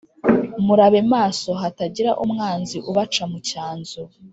[0.65, 4.01] Murabe maso hatagira umwanzi ubaca mucyanzu